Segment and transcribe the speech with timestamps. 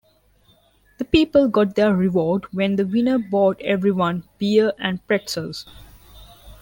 [0.97, 5.67] The people got their reward when the winner bought everyone beer and pretzels.